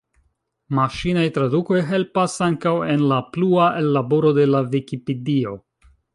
[0.77, 5.55] Maŝinaj tradukoj helpas ankaŭ en la plua ellaboro de la Vikipedio.